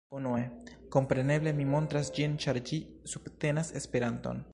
[0.19, 0.45] Unue,
[0.95, 2.79] kompreneble mi montras ĝin ĉar ĝi
[3.13, 4.43] subtenas Esperanton